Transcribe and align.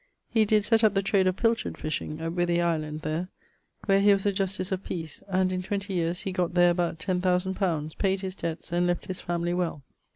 He 0.31 0.45
did 0.45 0.65
set 0.65 0.83
up 0.83 0.95
the 0.95 1.03
trade 1.03 1.27
of 1.27 1.35
pilchard 1.35 1.77
fishing 1.77 2.21
at 2.21 2.31
Wythy 2.31 2.59
Island 2.59 3.01
there, 3.01 3.29
where 3.85 3.99
he 4.01 4.11
was 4.13 4.25
a 4.25 4.31
Justice 4.31 4.71
of 4.71 4.83
Peace, 4.83 5.21
and 5.27 5.51
in 5.51 5.61
20 5.61 5.93
yeares 5.93 6.21
he 6.21 6.31
gott 6.31 6.55
there 6.55 6.71
about 6.71 6.97
ten 6.97 7.21
thousand 7.21 7.53
pounds, 7.53 7.93
payd 7.93 8.21
his 8.21 8.33
debts, 8.33 8.71
and 8.71 8.87
left 8.87 9.05
his 9.05 9.21
family 9.21 9.53
well. 9.53 9.83